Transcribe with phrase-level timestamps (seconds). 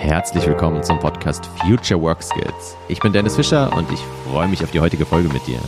[0.00, 2.74] Herzlich willkommen zum Podcast Future Work Skills.
[2.88, 5.60] Ich bin Dennis Fischer und ich freue mich auf die heutige Folge mit dir.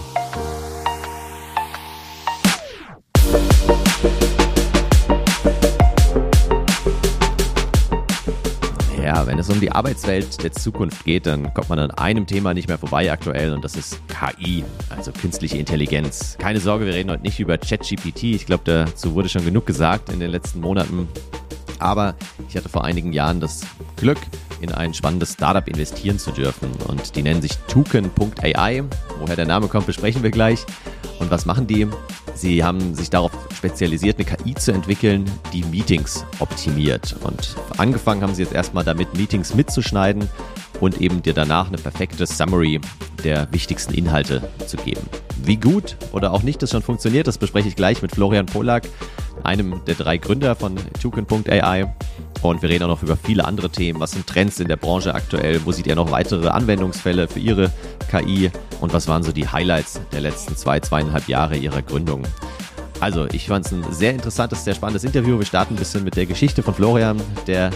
[9.04, 12.54] Ja, wenn es um die Arbeitswelt der Zukunft geht, dann kommt man an einem Thema
[12.54, 16.38] nicht mehr vorbei aktuell und das ist KI, also künstliche Intelligenz.
[16.38, 18.22] Keine Sorge, wir reden heute nicht über ChatGPT.
[18.22, 21.06] Ich glaube, dazu wurde schon genug gesagt in den letzten Monaten.
[21.82, 22.14] Aber
[22.48, 23.62] ich hatte vor einigen Jahren das
[23.96, 24.18] Glück,
[24.60, 26.70] in ein spannendes Startup investieren zu dürfen.
[26.86, 28.84] Und die nennen sich Tuken.ai.
[29.18, 30.64] Woher der Name kommt, besprechen wir gleich.
[31.18, 31.88] Und was machen die?
[32.34, 37.16] Sie haben sich darauf spezialisiert, eine KI zu entwickeln, die Meetings optimiert.
[37.22, 40.28] Und angefangen haben sie jetzt erstmal damit, Meetings mitzuschneiden
[40.80, 42.80] und eben dir danach eine perfekte Summary
[43.24, 45.02] der wichtigsten Inhalte zu geben.
[45.44, 48.88] Wie gut oder auch nicht das schon funktioniert, das bespreche ich gleich mit Florian Polak,
[49.44, 51.92] einem der drei Gründer von Tuken.ai.
[52.42, 54.00] Und wir reden auch noch über viele andere Themen.
[54.00, 55.60] Was sind Trends in der Branche aktuell?
[55.64, 57.70] Wo seht ihr noch weitere Anwendungsfälle für Ihre
[58.10, 58.50] KI?
[58.80, 62.24] Und was waren so die Highlights der letzten zwei, zweieinhalb Jahre Ihrer Gründung?
[62.98, 65.38] Also, ich fand es ein sehr interessantes, sehr spannendes Interview.
[65.38, 67.70] Wir starten ein bisschen mit der Geschichte von Florian, der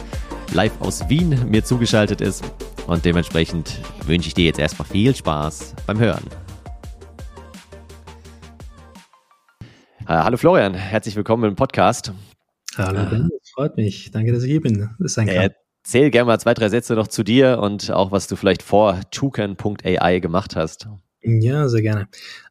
[0.53, 2.45] live aus Wien mir zugeschaltet ist.
[2.87, 6.23] Und dementsprechend wünsche ich dir jetzt erstmal viel Spaß beim Hören.
[10.09, 12.13] Hallo Florian, herzlich willkommen im Podcast.
[12.77, 14.11] Hallo äh, freut mich.
[14.13, 14.91] Danke, dass ich hier bin.
[14.99, 15.51] Das ist ein äh,
[15.83, 19.01] Erzähl gerne mal zwei, drei Sätze noch zu dir und auch, was du vielleicht vor
[19.11, 20.89] Tukan.ai gemacht hast.
[21.23, 22.09] Ja, sehr gerne.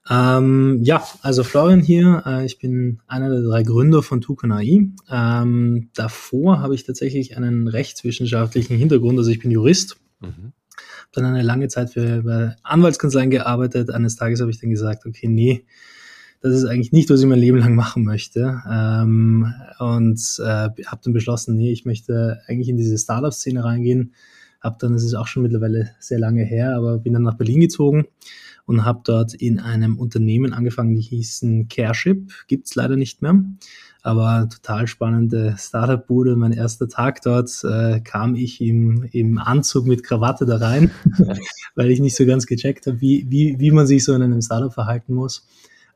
[0.09, 2.23] Ähm, ja, also Florian hier.
[2.25, 4.89] Äh, ich bin einer der drei Gründer von Tukan AI.
[5.09, 9.17] Ähm, davor habe ich tatsächlich einen rechtswissenschaftlichen Hintergrund.
[9.17, 9.97] Also ich bin Jurist.
[10.19, 10.51] Mhm.
[11.13, 13.91] Dann eine lange Zeit für Anwaltskanzleien gearbeitet.
[13.91, 15.65] Eines Tages habe ich dann gesagt, okay, nee,
[16.41, 18.61] das ist eigentlich nicht, was ich mein Leben lang machen möchte.
[18.69, 24.13] Ähm, und äh, habe dann beschlossen, nee, ich möchte eigentlich in diese Startup-Szene reingehen.
[24.61, 27.59] Hab dann, das ist auch schon mittlerweile sehr lange her, aber bin dann nach Berlin
[27.59, 28.05] gezogen
[28.65, 33.43] und habe dort in einem Unternehmen angefangen, die hießen Careship, gibt's leider nicht mehr.
[34.01, 36.35] Aber total spannende Startup-Bude.
[36.35, 40.91] Mein erster Tag dort äh, kam ich im, im Anzug mit Krawatte da rein,
[41.75, 44.41] weil ich nicht so ganz gecheckt habe, wie, wie, wie man sich so in einem
[44.41, 45.47] Startup verhalten muss.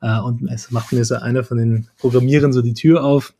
[0.02, 3.34] Äh, und es macht mir so einer von den Programmierern so die Tür auf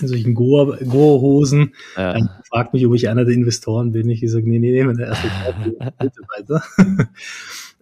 [0.00, 1.74] in solchen Goa-Hosen.
[1.96, 2.14] Ja.
[2.16, 4.08] Ähm, fragt mich, ob ich einer der Investoren bin.
[4.08, 5.28] Ich sage, nee, nee, nee, meine erste
[6.00, 6.62] Mitarbeiter.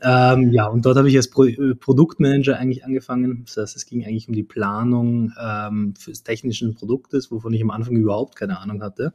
[0.04, 3.44] Ähm, ja, und dort habe ich als Pro äh, Produktmanager eigentlich angefangen.
[3.46, 7.70] Das heißt, es ging eigentlich um die Planung ähm, des technischen Produktes, wovon ich am
[7.70, 9.12] Anfang überhaupt keine Ahnung hatte.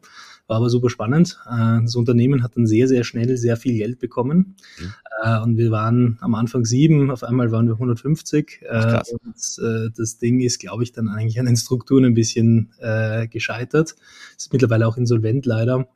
[0.47, 1.39] War aber super spannend.
[1.45, 4.55] Äh, das Unternehmen hat dann sehr, sehr schnell sehr viel Geld bekommen.
[4.79, 4.93] Mhm.
[5.23, 8.61] Äh, und wir waren am Anfang sieben, auf einmal waren wir 150.
[8.61, 12.71] Äh, und äh, das Ding ist, glaube ich, dann eigentlich an den Strukturen ein bisschen
[12.79, 13.95] äh, gescheitert.
[14.37, 15.87] Ist mittlerweile auch insolvent leider.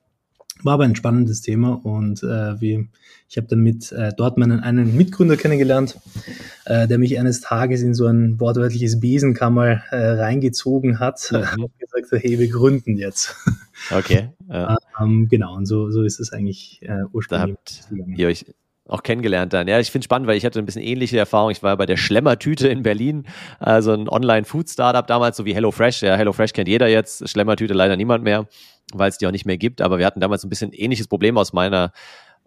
[0.64, 2.90] War aber ein spannendes Thema und äh, wie,
[3.30, 6.00] ich habe dann mit äh, dort meinen einen Mitgründer kennengelernt,
[6.66, 11.64] äh, der mich eines Tages in so ein wortwörtliches Besenkammer äh, reingezogen hat mhm.
[11.64, 13.36] und gesagt hat, hey, wir gründen jetzt.
[13.90, 14.30] Okay.
[14.50, 14.78] Ja.
[15.00, 17.56] ähm, genau, und so, so ist es eigentlich äh, ursprünglich.
[17.90, 18.46] Da habt ihr euch
[18.92, 19.68] auch kennengelernt dann.
[19.68, 21.52] Ja, ich finde spannend, weil ich hatte ein bisschen ähnliche Erfahrung.
[21.52, 23.26] Ich war bei der Schlemmertüte in Berlin,
[23.60, 26.02] also ein Online-Food-Startup damals, so wie HelloFresh.
[26.04, 28.48] Ja, HelloFresh kennt jeder jetzt, Schlemmertüte leider niemand mehr
[28.94, 29.82] weil es die auch nicht mehr gibt.
[29.82, 31.92] Aber wir hatten damals ein bisschen ähnliches Problem aus meiner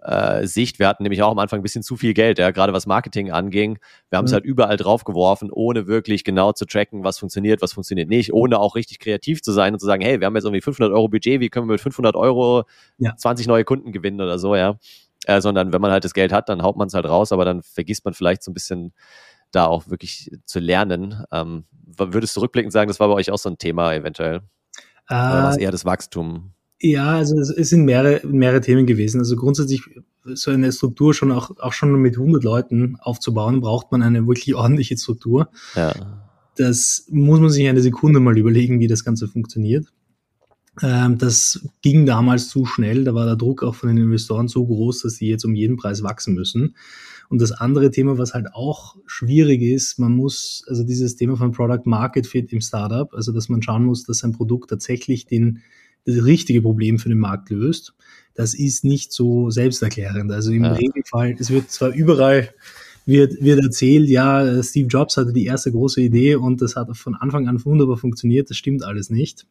[0.02, 0.78] äh, Sicht.
[0.78, 3.30] Wir hatten nämlich auch am Anfang ein bisschen zu viel Geld, ja, gerade was Marketing
[3.30, 3.78] anging.
[4.10, 4.34] Wir haben es mhm.
[4.34, 8.74] halt überall draufgeworfen, ohne wirklich genau zu tracken, was funktioniert, was funktioniert nicht, ohne auch
[8.74, 11.40] richtig kreativ zu sein und zu sagen, hey, wir haben jetzt irgendwie 500 Euro Budget,
[11.40, 12.64] wie können wir mit 500 Euro
[12.98, 13.16] ja.
[13.16, 14.78] 20 neue Kunden gewinnen oder so, ja.
[15.26, 17.44] Äh, sondern wenn man halt das Geld hat, dann haut man es halt raus, aber
[17.44, 18.92] dann vergisst man vielleicht so ein bisschen
[19.50, 21.24] da auch wirklich zu lernen.
[21.32, 21.64] Ähm,
[21.96, 24.42] würdest du rückblickend sagen, das war bei euch auch so ein Thema eventuell?
[25.08, 26.52] Oder war es äh, eher das Wachstum?
[26.80, 29.20] Ja, also es, es sind mehrere, mehrere Themen gewesen.
[29.20, 29.82] Also grundsätzlich
[30.24, 34.54] so eine Struktur schon auch, auch schon mit 100 Leuten aufzubauen, braucht man eine wirklich
[34.54, 35.48] ordentliche Struktur.
[35.74, 35.92] Ja.
[36.56, 39.86] Das muss man sich eine Sekunde mal überlegen, wie das Ganze funktioniert.
[40.82, 44.66] Ähm, das ging damals zu schnell, da war der Druck auch von den Investoren so
[44.66, 46.74] groß, dass sie jetzt um jeden Preis wachsen müssen.
[47.28, 51.52] Und das andere Thema, was halt auch schwierig ist, man muss, also dieses Thema von
[51.52, 55.60] Product Market Fit im Startup, also dass man schauen muss, dass ein Produkt tatsächlich den,
[56.04, 57.94] das richtige Problem für den Markt löst,
[58.34, 60.32] das ist nicht so selbsterklärend.
[60.32, 60.72] Also im ja.
[60.72, 62.50] Regelfall, es wird zwar überall
[63.06, 67.14] wird, wird erzählt, ja, Steve Jobs hatte die erste große Idee und das hat von
[67.14, 69.46] Anfang an wunderbar funktioniert, das stimmt alles nicht.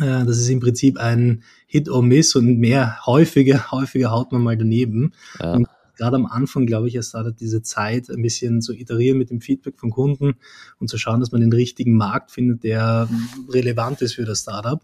[0.00, 4.42] Äh, das ist im Prinzip ein Hit or Miss und mehr häufiger, häufiger haut man
[4.42, 5.12] mal daneben.
[5.40, 5.54] Ja.
[5.54, 9.30] Und gerade am Anfang, glaube ich, es startet diese Zeit, ein bisschen zu iterieren mit
[9.30, 10.34] dem Feedback von Kunden
[10.78, 13.08] und zu schauen, dass man den richtigen Markt findet, der
[13.48, 14.82] relevant ist für das Startup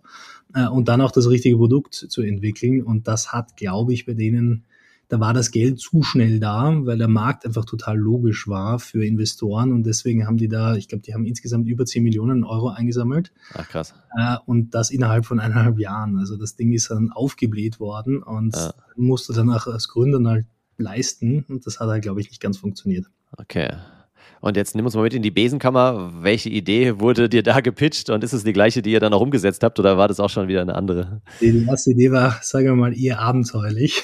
[0.54, 2.82] äh, und dann auch das richtige Produkt zu entwickeln.
[2.82, 4.64] Und das hat, glaube ich, bei denen
[5.10, 9.04] da war das Geld zu schnell da, weil der Markt einfach total logisch war für
[9.04, 12.68] Investoren und deswegen haben die da, ich glaube, die haben insgesamt über 10 Millionen Euro
[12.68, 13.32] eingesammelt.
[13.54, 13.92] Ach krass.
[14.16, 16.16] Äh, und das innerhalb von eineinhalb Jahren.
[16.16, 18.72] Also das Ding ist dann aufgebläht worden und ja.
[18.94, 20.46] musste dann auch als Gründer halt
[20.78, 23.06] leisten und das hat halt, glaube ich, nicht ganz funktioniert.
[23.36, 23.68] Okay.
[24.40, 26.12] Und jetzt nimm uns mal mit in die Besenkammer.
[26.20, 29.20] Welche Idee wurde dir da gepitcht und ist es die gleiche, die ihr dann auch
[29.20, 31.20] umgesetzt habt oder war das auch schon wieder eine andere?
[31.40, 34.02] Die erste Idee war, sagen wir mal, eher abenteuerlich.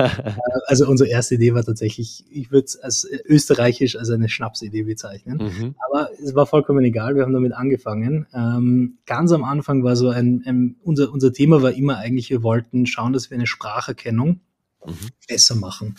[0.66, 5.38] also unsere erste Idee war tatsächlich, ich würde es als österreichisch als eine Schnapsidee bezeichnen.
[5.38, 5.74] Mhm.
[5.88, 8.26] Aber es war vollkommen egal, wir haben damit angefangen.
[8.34, 12.42] Ähm, ganz am Anfang war so ein, ein unser, unser Thema war immer eigentlich, wir
[12.42, 14.40] wollten schauen, dass wir eine Spracherkennung
[14.86, 15.08] mhm.
[15.28, 15.96] besser machen.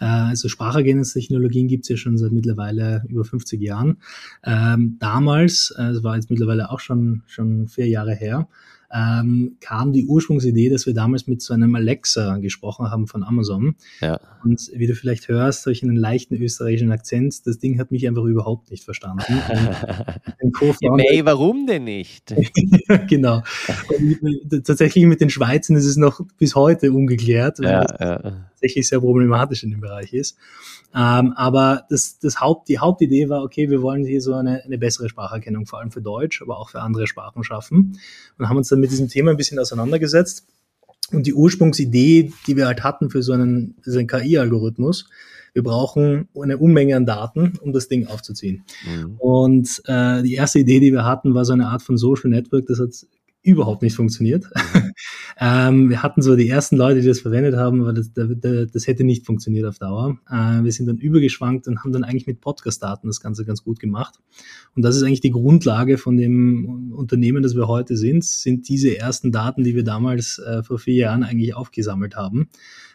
[0.00, 3.98] Äh, also Spracherkennungstechnologien gibt es ja schon seit mittlerweile über 50 Jahren.
[4.44, 8.48] Ähm, damals, äh, das war jetzt mittlerweile auch schon, schon vier Jahre her,
[8.92, 13.76] ähm, kam die Ursprungsidee, dass wir damals mit so einem Alexa gesprochen haben von Amazon.
[14.00, 14.20] Ja.
[14.42, 18.24] Und wie du vielleicht hörst, durch einen leichten österreichischen Akzent, das Ding hat mich einfach
[18.24, 19.24] überhaupt nicht verstanden.
[20.80, 22.34] ja, May, warum denn nicht?
[23.08, 23.42] genau.
[23.96, 28.49] Und tatsächlich mit den Schweizern ist es noch bis heute ungeklärt, ja, ja.
[28.60, 30.36] Tatsächlich sehr problematisch in dem Bereich ist.
[30.94, 34.78] Ähm, aber das, das Haupt, die Hauptidee war, okay, wir wollen hier so eine, eine
[34.78, 37.98] bessere Spracherkennung, vor allem für Deutsch, aber auch für andere Sprachen schaffen.
[38.38, 40.46] Und haben uns dann mit diesem Thema ein bisschen auseinandergesetzt.
[41.12, 45.08] Und die Ursprungsidee, die wir halt hatten für so einen, so einen KI-Algorithmus,
[45.52, 48.62] wir brauchen eine Unmenge an Daten, um das Ding aufzuziehen.
[48.86, 49.16] Mhm.
[49.18, 52.66] Und äh, die erste Idee, die wir hatten, war so eine Art von Social Network.
[52.66, 52.90] Das hat
[53.42, 54.44] überhaupt nicht funktioniert.
[54.44, 54.92] Mhm.
[55.40, 59.04] ähm, wir hatten so die ersten Leute, die das verwendet haben, aber das, das, hätte
[59.04, 60.18] nicht funktioniert auf Dauer.
[60.28, 63.80] Äh, wir sind dann übergeschwankt und haben dann eigentlich mit Podcast-Daten das Ganze ganz gut
[63.80, 64.18] gemacht.
[64.76, 68.96] Und das ist eigentlich die Grundlage von dem Unternehmen, das wir heute sind, sind diese
[68.96, 72.48] ersten Daten, die wir damals äh, vor vier Jahren eigentlich aufgesammelt haben.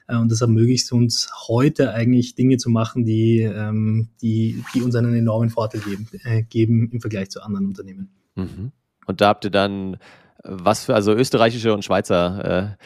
[0.08, 4.96] Äh, und das ermöglicht uns heute eigentlich Dinge zu machen, die, ähm, die, die uns
[4.96, 8.10] einen enormen Vorteil geben, äh, geben im Vergleich zu anderen Unternehmen.
[8.36, 8.72] Mhm.
[9.08, 9.98] Und da habt ihr dann
[10.48, 12.84] was für, also österreichische und Schweizer äh,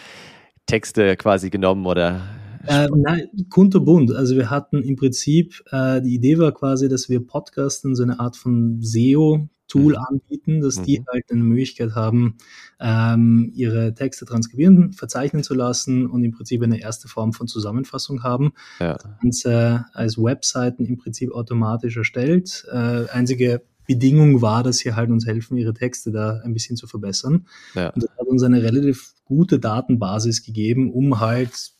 [0.65, 2.21] Texte quasi genommen oder?
[2.67, 4.13] Äh, nein, kunterbunt.
[4.13, 8.19] Also wir hatten im Prinzip, äh, die Idee war quasi, dass wir Podcasten so eine
[8.19, 10.05] Art von SEO-Tool mhm.
[10.07, 10.83] anbieten, dass mhm.
[10.83, 12.35] die halt eine Möglichkeit haben,
[12.79, 18.23] ähm, ihre Texte transkribieren, verzeichnen zu lassen und im Prinzip eine erste Form von Zusammenfassung
[18.23, 18.51] haben.
[18.79, 18.93] Ja.
[18.93, 22.65] Das Ganze als Webseiten im Prinzip automatisch erstellt.
[22.71, 26.85] Äh, einzige Bedingung war, dass sie halt uns helfen, ihre Texte da ein bisschen zu
[26.85, 27.47] verbessern.
[27.73, 27.89] Ja.
[27.89, 31.71] Und das hat uns eine relativ gute Datenbasis gegeben, um halt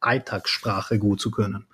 [0.00, 1.66] Alltagssprache gut zu können.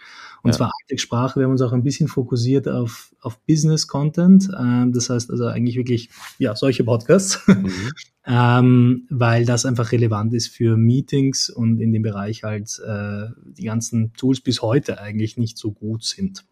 [0.42, 0.56] Und ja.
[0.58, 4.50] zwar Alltagssprache, wir haben uns auch ein bisschen fokussiert auf, auf Business-Content.
[4.60, 7.92] Ähm, das heißt also eigentlich wirklich, ja, solche Podcasts, mhm.
[8.26, 13.64] ähm, weil das einfach relevant ist für Meetings und in dem Bereich halt äh, die
[13.64, 16.44] ganzen Tools bis heute eigentlich nicht so gut sind.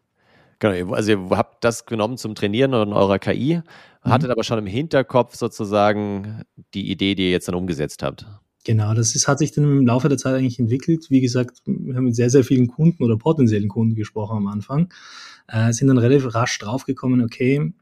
[0.61, 3.63] Genau, also ihr habt das genommen zum Trainieren in eurer KI,
[4.03, 4.33] hattet mhm.
[4.33, 6.43] aber schon im Hinterkopf sozusagen
[6.75, 8.27] die Idee, die ihr jetzt dann umgesetzt habt.
[8.65, 11.07] Genau, das ist, hat sich dann im Laufe der Zeit eigentlich entwickelt.
[11.09, 14.93] Wie gesagt, wir haben mit sehr, sehr vielen Kunden oder potenziellen Kunden gesprochen am Anfang,
[15.49, 17.73] äh, sind dann relativ rasch draufgekommen, okay,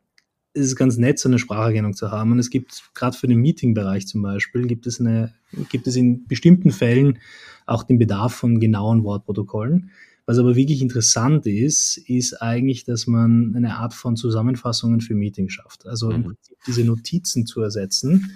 [0.54, 2.32] es ist ganz nett, so eine Spracherkennung zu haben.
[2.32, 5.34] Und es gibt gerade für den Meeting-Bereich zum Beispiel, gibt es, eine,
[5.68, 7.18] gibt es in bestimmten Fällen
[7.66, 9.90] auch den Bedarf von genauen Wortprotokollen.
[10.28, 15.54] Was aber wirklich interessant ist, ist eigentlich, dass man eine Art von Zusammenfassungen für Meetings
[15.54, 15.86] schafft.
[15.86, 16.36] Also mhm.
[16.66, 18.32] diese Notizen zu ersetzen.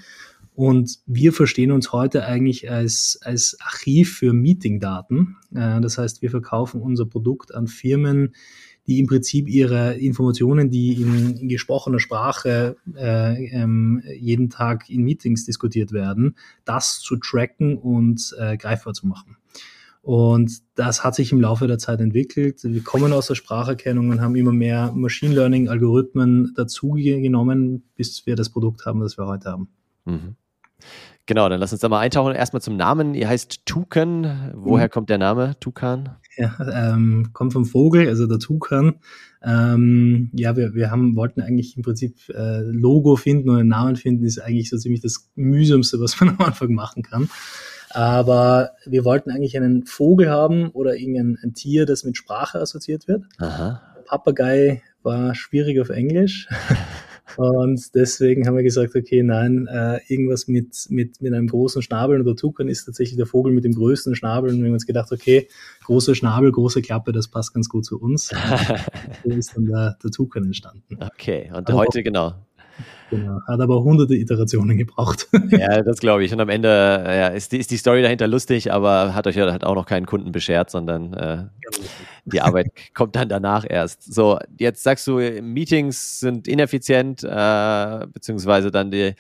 [0.55, 5.37] Und wir verstehen uns heute eigentlich als, als Archiv für Meetingdaten.
[5.55, 8.35] Äh, das heißt, wir verkaufen unser Produkt an Firmen,
[8.87, 15.03] die im Prinzip ihre Informationen, die in, in gesprochener Sprache äh, ähm, jeden Tag in
[15.03, 19.37] Meetings diskutiert werden, das zu tracken und äh, greifbar zu machen.
[20.03, 22.61] Und das hat sich im Laufe der Zeit entwickelt.
[22.65, 28.27] Wir kommen aus der Spracherkennung und haben immer mehr Machine Learning Algorithmen dazu genommen, bis
[28.27, 29.69] wir das Produkt haben, das wir heute haben.
[30.05, 30.35] Mhm.
[31.27, 32.35] Genau, dann lass uns da mal eintauchen.
[32.35, 33.15] Erstmal zum Namen.
[33.15, 34.53] Ihr heißt Tukan.
[34.57, 34.91] Woher mhm.
[34.91, 36.17] kommt der Name Tukan?
[36.37, 36.57] Ja,
[36.95, 38.95] ähm, kommt vom Vogel, also der Tukan.
[39.45, 43.97] Ähm, ja, wir, wir haben, wollten eigentlich im Prinzip äh, Logo finden und einen Namen
[43.97, 47.29] finden, ist eigentlich so ziemlich das mühsamste, was man am Anfang machen kann.
[47.95, 53.09] Aber wir wollten eigentlich einen Vogel haben oder irgendein ein Tier, das mit Sprache assoziiert
[53.09, 53.25] wird.
[53.39, 53.83] Aha.
[54.07, 56.49] Papagei war schwierig auf Englisch.
[57.37, 62.21] Und deswegen haben wir gesagt, okay, nein, äh, irgendwas mit, mit, mit einem großen Schnabel
[62.21, 64.51] oder Tukan ist tatsächlich der Vogel mit dem größten Schnabel.
[64.51, 65.49] Und wir haben uns gedacht, okay,
[65.85, 68.29] großer Schnabel, große Klappe, das passt ganz gut zu uns.
[69.25, 70.99] so ist dann der, der Tukan entstanden.
[71.01, 72.35] Okay, und Aber heute, genau,
[73.13, 73.41] Genau.
[73.47, 75.29] Hat aber hunderte Iterationen gebraucht.
[75.51, 76.33] Ja, das glaube ich.
[76.33, 76.69] Und am Ende
[77.07, 79.85] ja, ist, die, ist die Story dahinter lustig, aber hat euch ja hat auch noch
[79.85, 81.45] keinen Kunden beschert, sondern äh,
[82.25, 84.13] die Arbeit kommt dann danach erst.
[84.13, 89.15] So, jetzt sagst du, Meetings sind ineffizient, äh, beziehungsweise dann die,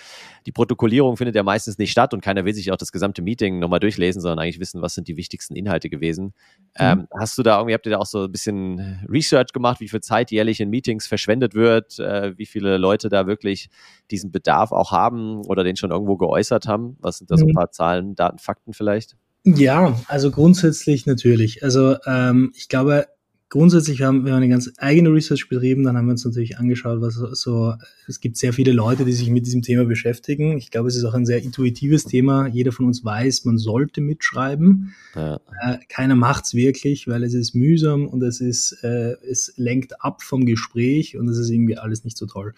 [0.47, 3.59] die Protokollierung findet ja meistens nicht statt und keiner will sich auch das gesamte Meeting
[3.59, 6.27] nochmal durchlesen, sondern eigentlich wissen, was sind die wichtigsten Inhalte gewesen.
[6.27, 6.31] Mhm.
[6.79, 9.89] Ähm, hast du da irgendwie, habt ihr da auch so ein bisschen Research gemacht, wie
[9.89, 13.69] viel Zeit jährlich in Meetings verschwendet wird, äh, wie viele Leute da wirklich
[14.11, 16.97] diesen Bedarf auch haben oder den schon irgendwo geäußert haben?
[17.01, 17.55] Was sind da so ein mhm.
[17.55, 19.17] paar Zahlen, Daten, Fakten vielleicht?
[19.45, 21.65] Ja, also grundsätzlich natürlich.
[21.65, 23.07] Also ähm, ich glaube,
[23.53, 27.17] grundsätzlich haben wir eine ganz eigene Research betrieben, dann haben wir uns natürlich angeschaut, was
[27.17, 27.75] so,
[28.09, 30.57] es gibt sehr viele Leute, die sich mit diesem Thema beschäftigen.
[30.57, 32.47] Ich glaube, es ist auch ein sehr intuitives Thema.
[32.47, 34.95] Jeder von uns weiß, man sollte mitschreiben.
[35.15, 35.39] Ja.
[35.61, 40.23] Äh, keiner macht's wirklich, weil es ist mühsam und es ist, äh, es lenkt ab
[40.23, 42.55] vom Gespräch und es ist irgendwie alles nicht so toll.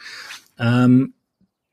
[0.59, 1.14] Ähm,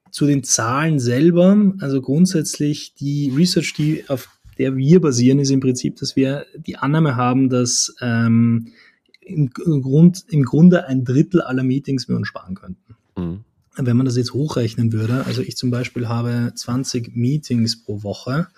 [0.10, 4.30] zu den Zahlen selber, also grundsätzlich die Research, die auf
[4.62, 8.68] der wir basieren, ist im Prinzip, dass wir die Annahme haben, dass ähm,
[9.22, 12.96] im, Grund, im Grunde ein Drittel aller Meetings wir uns sparen könnten.
[13.18, 13.44] Mhm.
[13.76, 18.50] Wenn man das jetzt hochrechnen würde, also ich zum Beispiel habe 20 Meetings pro Woche,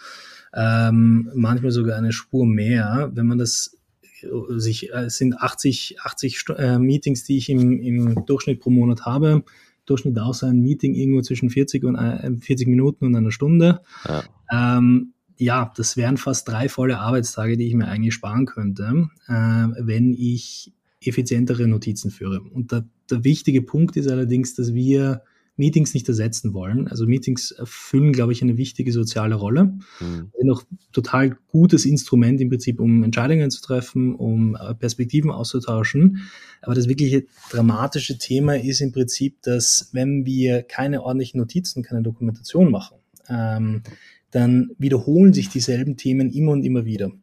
[0.54, 3.10] ähm, manchmal sogar eine Spur mehr.
[3.14, 3.78] Wenn man das
[4.24, 4.28] äh,
[4.60, 9.06] sich, äh, es sind 80, 80 äh, Meetings, die ich im, im Durchschnitt pro Monat
[9.06, 9.44] habe.
[9.86, 13.80] Durchschnitt auch so ein Meeting irgendwo zwischen 40 und äh, 40 Minuten und einer Stunde.
[14.06, 14.24] Ja.
[14.52, 19.34] Ähm, ja, das wären fast drei volle Arbeitstage, die ich mir eigentlich sparen könnte, äh,
[19.34, 22.42] wenn ich effizientere Notizen führe.
[22.42, 25.22] Und der, der wichtige Punkt ist allerdings, dass wir
[25.56, 26.88] Meetings nicht ersetzen wollen.
[26.88, 29.66] Also Meetings erfüllen, glaube ich, eine wichtige soziale Rolle.
[30.00, 30.32] Mhm.
[30.36, 36.24] Sind auch total gutes Instrument im Prinzip, um Entscheidungen zu treffen, um äh, Perspektiven auszutauschen.
[36.62, 42.02] Aber das wirkliche dramatische Thema ist im Prinzip, dass wenn wir keine ordentlichen Notizen, keine
[42.02, 42.98] Dokumentation machen,
[43.30, 43.84] ähm,
[44.34, 47.10] dann wiederholen sich dieselben Themen immer und immer wieder.
[47.10, 47.20] Mhm.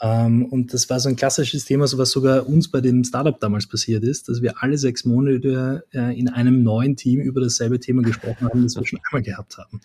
[0.00, 3.38] Ähm, und das war so ein klassisches Thema, so was sogar uns bei dem Startup
[3.38, 7.80] damals passiert ist, dass wir alle sechs Monate äh, in einem neuen Team über dasselbe
[7.80, 9.80] Thema gesprochen haben, das wir schon einmal gehabt haben.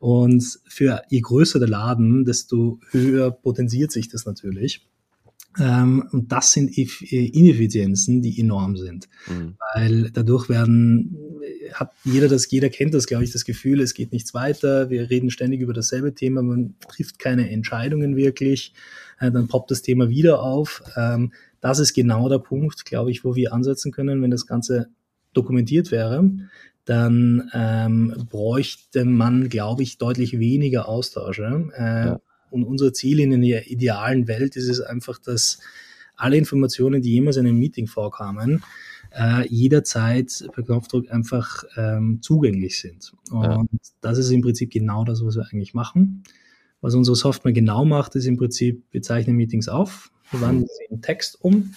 [0.00, 4.84] Und für je größer der Laden, desto höher potenziert sich das natürlich.
[5.58, 9.08] Ähm, und das sind äh, Ineffizienzen, die enorm sind.
[9.28, 9.54] Mhm.
[9.74, 11.16] Weil dadurch werden,
[11.74, 15.10] hat jeder das, jeder kennt das, glaube ich, das Gefühl, es geht nichts weiter, wir
[15.10, 18.72] reden ständig über dasselbe Thema, man trifft keine Entscheidungen wirklich,
[19.20, 20.82] äh, dann poppt das Thema wieder auf.
[20.96, 24.88] Ähm, das ist genau der Punkt, glaube ich, wo wir ansetzen können, wenn das Ganze
[25.32, 26.28] dokumentiert wäre,
[26.84, 31.70] dann ähm, bräuchte man, glaube ich, deutlich weniger Austausche.
[31.76, 32.20] Äh, ja
[32.52, 35.58] und unser Ziel in einer idealen Welt ist es einfach, dass
[36.16, 38.62] alle Informationen, die jemals in einem Meeting vorkamen,
[39.14, 43.12] äh, jederzeit per Knopfdruck einfach ähm, zugänglich sind.
[43.30, 43.64] Und ja.
[44.00, 46.24] das ist im Prinzip genau das, was wir eigentlich machen.
[46.80, 50.94] Was unsere Software genau macht, ist im Prinzip, wir zeichnen Meetings auf, wir wandeln sie
[50.94, 51.74] in Text um,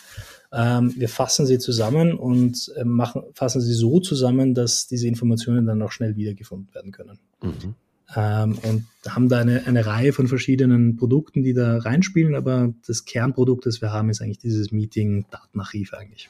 [0.52, 5.66] ähm, wir fassen sie zusammen und äh, machen, fassen sie so zusammen, dass diese Informationen
[5.66, 7.20] dann auch schnell wiedergefunden werden können.
[7.44, 7.76] Mhm
[8.16, 13.06] ähm, und haben da eine, eine Reihe von verschiedenen Produkten, die da reinspielen, aber das
[13.06, 16.30] Kernprodukt, das wir haben, ist eigentlich dieses Meeting-Datenarchiv eigentlich.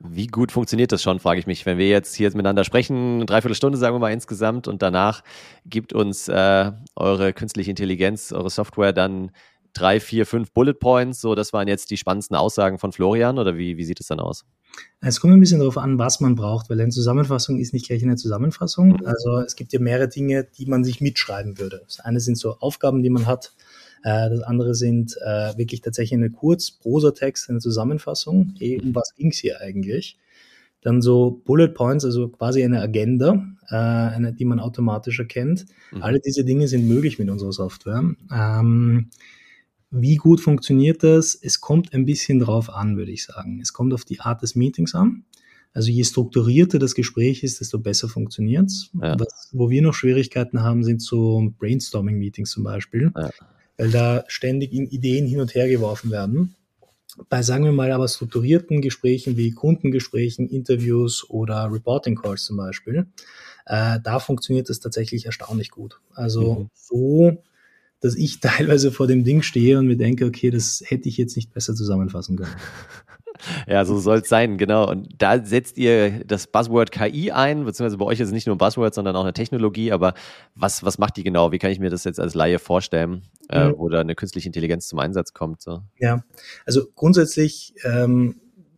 [0.00, 1.64] Wie gut funktioniert das schon, frage ich mich.
[1.64, 5.22] Wenn wir jetzt hier miteinander sprechen, eine Dreiviertelstunde sagen wir mal insgesamt und danach
[5.64, 9.30] gibt uns äh, eure künstliche Intelligenz, eure Software dann
[9.72, 11.20] drei, vier, fünf Bullet Points.
[11.20, 14.20] So, das waren jetzt die spannendsten Aussagen von Florian oder wie, wie sieht es dann
[14.20, 14.44] aus?
[15.00, 18.02] Es kommt ein bisschen darauf an, was man braucht, weil eine Zusammenfassung ist nicht gleich
[18.02, 18.88] eine Zusammenfassung.
[18.88, 19.06] Mhm.
[19.06, 21.82] Also es gibt ja mehrere Dinge, die man sich mitschreiben würde.
[21.84, 23.52] Das eine sind so Aufgaben, die man hat.
[24.04, 28.54] Äh, das andere sind äh, wirklich tatsächlich eine Kurz-Prosa-Text, eine Zusammenfassung.
[28.58, 30.18] Hey, um was ging es hier eigentlich?
[30.82, 35.64] Dann so Bullet Points, also quasi eine Agenda, äh, eine, die man automatisch erkennt.
[35.90, 36.02] Mhm.
[36.02, 38.04] Alle diese Dinge sind möglich mit unserer Software.
[38.30, 39.08] Ähm,
[39.90, 41.34] wie gut funktioniert das?
[41.40, 43.60] Es kommt ein bisschen drauf an, würde ich sagen.
[43.62, 45.24] Es kommt auf die Art des Meetings an.
[45.72, 48.90] Also je strukturierter das Gespräch ist, desto besser funktioniert es.
[49.00, 49.16] Ja.
[49.52, 53.30] wo wir noch Schwierigkeiten haben, sind so Brainstorming-Meetings zum Beispiel, ja.
[53.76, 56.54] Weil da ständig Ideen hin und her geworfen werden.
[57.28, 63.06] Bei, sagen wir mal, aber strukturierten Gesprächen wie Kundengesprächen, Interviews oder Reporting Calls zum Beispiel,
[63.66, 66.00] äh, da funktioniert das tatsächlich erstaunlich gut.
[66.14, 66.70] Also mhm.
[66.74, 67.38] so
[68.00, 71.36] dass ich teilweise vor dem Ding stehe und mir denke, okay, das hätte ich jetzt
[71.36, 72.54] nicht besser zusammenfassen können.
[73.66, 74.88] Ja, so soll es sein, genau.
[74.88, 78.54] Und da setzt ihr das Buzzword KI ein, beziehungsweise bei euch ist es nicht nur
[78.54, 79.92] ein Buzzword, sondern auch eine Technologie.
[79.92, 80.14] Aber
[80.54, 81.52] was, was macht die genau?
[81.52, 83.74] Wie kann ich mir das jetzt als Laie vorstellen, äh, mhm.
[83.76, 85.62] wo da eine künstliche Intelligenz zum Einsatz kommt?
[85.62, 85.82] So?
[85.98, 86.24] Ja,
[86.64, 88.36] also grundsätzlich, ähm,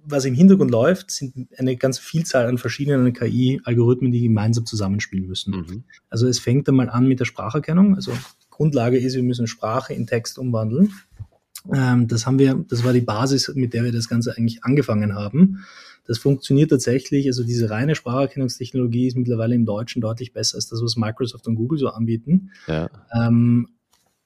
[0.08, 5.54] was im Hintergrund läuft, sind eine ganze Vielzahl an verschiedenen KI-Algorithmen, die gemeinsam zusammenspielen müssen.
[5.54, 5.84] Mhm.
[6.08, 7.96] Also es fängt einmal an mit der Spracherkennung.
[7.96, 8.12] Also
[8.50, 10.92] Grundlage ist, wir müssen Sprache in Text umwandeln.
[11.74, 15.14] Ähm, das haben wir, das war die Basis, mit der wir das Ganze eigentlich angefangen
[15.14, 15.64] haben.
[16.06, 20.80] Das funktioniert tatsächlich, also diese reine Spracherkennungstechnologie ist mittlerweile im Deutschen deutlich besser als das,
[20.80, 22.52] was Microsoft und Google so anbieten.
[22.68, 22.88] Ja.
[23.12, 23.68] Ähm,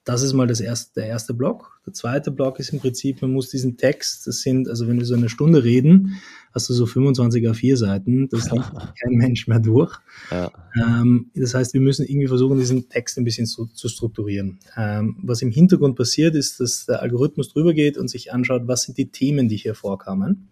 [0.04, 1.80] das ist mal das erste, der erste Block.
[1.87, 5.04] Der zweite Block ist im Prinzip, man muss diesen Text, das sind, also wenn wir
[5.04, 6.21] so eine Stunde reden,
[6.52, 9.99] hast du so 25 A4 Seiten, das liest kein Mensch mehr durch.
[10.30, 10.50] Ja.
[10.83, 14.59] Ähm, das heißt, wir müssen irgendwie versuchen, diesen Text ein bisschen zu, zu strukturieren.
[14.76, 18.83] Ähm, was im Hintergrund passiert, ist, dass der Algorithmus drüber geht und sich anschaut, was
[18.83, 20.49] sind die Themen, die hier vorkamen.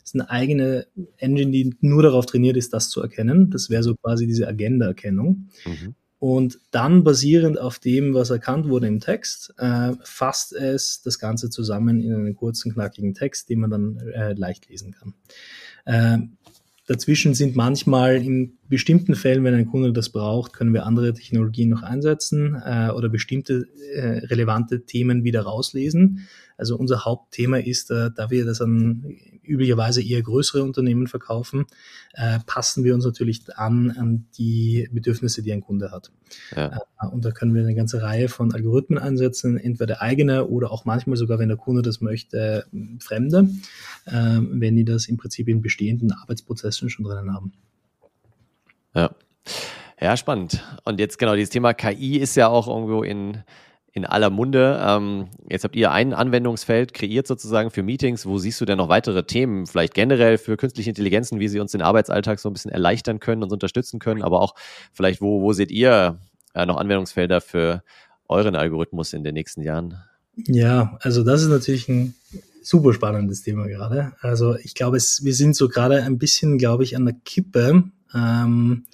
[0.00, 0.86] Das ist eine eigene
[1.16, 3.50] Engine, die nur darauf trainiert ist, das zu erkennen.
[3.50, 5.48] Das wäre so quasi diese Agenda-Erkennung.
[5.66, 5.94] Mhm.
[6.18, 11.50] Und dann basierend auf dem, was erkannt wurde im Text, äh, fasst es das Ganze
[11.50, 15.14] zusammen in einen kurzen, knackigen Text, den man dann äh, leicht lesen kann.
[15.84, 16.18] Äh,
[16.86, 21.68] dazwischen sind manchmal in bestimmten Fällen, wenn ein Kunde das braucht, können wir andere Technologien
[21.68, 26.26] noch einsetzen äh, oder bestimmte äh, relevante Themen wieder rauslesen.
[26.58, 31.66] Also unser Hauptthema ist, äh, da wir das an üblicherweise eher größere Unternehmen verkaufen,
[32.14, 36.10] äh, passen wir uns natürlich an an die Bedürfnisse, die ein Kunde hat.
[36.56, 36.80] Ja.
[37.00, 40.84] Äh, und da können wir eine ganze Reihe von Algorithmen einsetzen, entweder eigene oder auch
[40.84, 42.66] manchmal sogar, wenn der Kunde das möchte,
[43.00, 43.48] fremde,
[44.06, 47.52] äh, wenn die das im Prinzip in bestehenden Arbeitsprozessen schon drinnen haben.
[48.96, 49.10] Ja.
[50.00, 50.62] Ja, spannend.
[50.84, 53.44] Und jetzt genau, dieses Thema KI ist ja auch irgendwo in
[53.96, 54.78] in aller Munde.
[54.86, 58.26] Ähm, jetzt habt ihr ein Anwendungsfeld kreiert sozusagen für Meetings.
[58.26, 61.72] Wo siehst du denn noch weitere Themen, vielleicht generell für künstliche Intelligenzen, wie sie uns
[61.72, 64.54] den Arbeitsalltag so ein bisschen erleichtern können, und unterstützen können, aber auch
[64.92, 66.18] vielleicht, wo, wo seht ihr
[66.52, 67.82] äh, noch Anwendungsfelder für
[68.28, 69.96] euren Algorithmus in den nächsten Jahren?
[70.44, 72.14] Ja, also das ist natürlich ein
[72.62, 74.12] super spannendes Thema gerade.
[74.20, 77.84] Also ich glaube, es, wir sind so gerade ein bisschen, glaube ich, an der Kippe.
[78.14, 78.84] Ähm,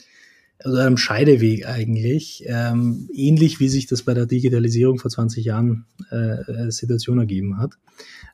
[0.64, 5.87] also einem Scheideweg eigentlich, ähm, ähnlich wie sich das bei der Digitalisierung vor 20 Jahren
[6.11, 7.73] äh, äh, Situation ergeben hat.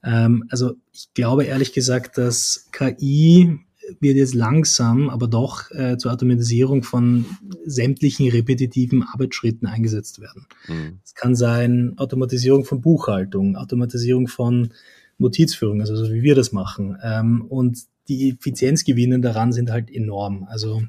[0.04, 3.58] Ähm, also ich glaube ehrlich gesagt, dass KI
[4.00, 7.24] wird jetzt langsam, aber doch äh, zur Automatisierung von
[7.64, 10.46] sämtlichen repetitiven Arbeitsschritten eingesetzt werden.
[10.68, 11.00] Mhm.
[11.02, 14.70] Es kann sein Automatisierung von Buchhaltung, Automatisierung von
[15.16, 16.98] Notizführung, also so wie wir das machen.
[17.02, 20.44] Ähm, und die Effizienzgewinne daran sind halt enorm.
[20.44, 20.82] Also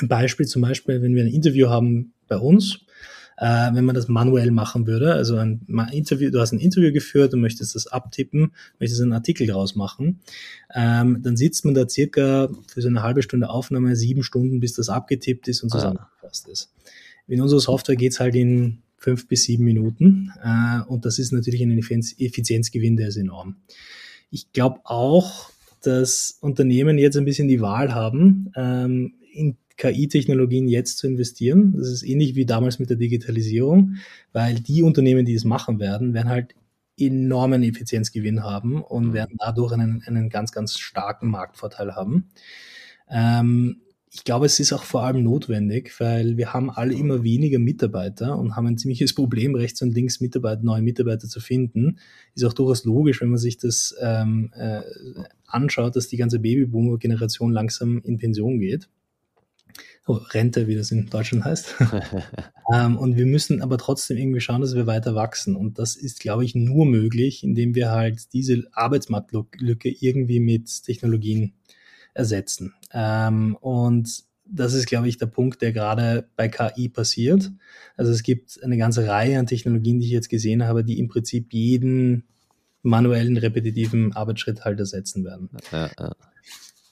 [0.00, 2.80] ein Beispiel zum Beispiel, wenn wir ein Interview haben bei uns,
[3.38, 7.34] äh, wenn man das manuell machen würde, also ein Interview, du hast ein Interview geführt
[7.34, 10.20] und möchtest das abtippen, möchtest einen Artikel draus machen,
[10.74, 14.74] ähm, dann sitzt man da circa für so eine halbe Stunde Aufnahme sieben Stunden, bis
[14.74, 15.76] das abgetippt ist und ah.
[15.76, 16.72] zusammengefasst ist.
[17.26, 21.62] In unserer Software geht's halt in fünf bis sieben Minuten äh, und das ist natürlich
[21.62, 23.56] ein Effizienzgewinn, der ist enorm.
[24.30, 25.50] Ich glaube auch,
[25.86, 31.74] dass Unternehmen jetzt ein bisschen die Wahl haben, ähm, in KI-Technologien jetzt zu investieren.
[31.76, 33.96] Das ist ähnlich wie damals mit der Digitalisierung,
[34.32, 36.54] weil die Unternehmen, die es machen werden, werden halt
[36.98, 39.12] enormen Effizienzgewinn haben und mhm.
[39.14, 42.30] werden dadurch einen, einen ganz, ganz starken Marktvorteil haben.
[43.10, 43.80] Ähm,
[44.14, 48.38] ich glaube, es ist auch vor allem notwendig, weil wir haben alle immer weniger Mitarbeiter
[48.38, 51.98] und haben ein ziemliches Problem, rechts und links Mitarbeiter, neue Mitarbeiter zu finden.
[52.34, 54.82] Ist auch durchaus logisch, wenn man sich das ähm, äh,
[55.46, 58.90] anschaut, dass die ganze Babyboomer-Generation langsam in Pension geht
[60.06, 61.74] oh, Rente, wie das in Deutschland heißt.
[62.74, 65.56] ähm, und wir müssen aber trotzdem irgendwie schauen, dass wir weiter wachsen.
[65.56, 71.54] Und das ist, glaube ich, nur möglich, indem wir halt diese Arbeitsmarktlücke irgendwie mit Technologien
[72.14, 72.74] ersetzen.
[72.92, 77.50] Ähm, und das ist, glaube ich, der Punkt, der gerade bei KI passiert.
[77.96, 81.08] Also es gibt eine ganze Reihe an Technologien, die ich jetzt gesehen habe, die im
[81.08, 82.24] Prinzip jeden
[82.82, 85.50] manuellen, repetitiven Arbeitsschritt halt ersetzen werden.
[85.70, 86.12] Ja, ja.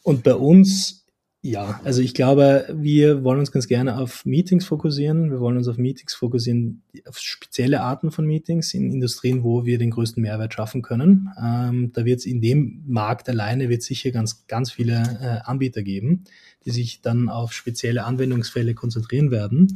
[0.02, 1.04] Und bei uns
[1.42, 5.31] ja, also ich glaube, wir wollen uns ganz gerne auf Meetings fokussieren.
[5.31, 9.79] Wir wollen uns auf Meetings fokussieren, auf spezielle Arten von Meetings in Industrien, wo wir
[9.79, 11.31] den größten Mehrwert schaffen können.
[11.42, 15.83] Ähm, da wird es in dem Markt alleine wird sicher ganz, ganz viele äh, Anbieter
[15.83, 16.24] geben,
[16.66, 19.72] die sich dann auf spezielle Anwendungsfälle konzentrieren werden.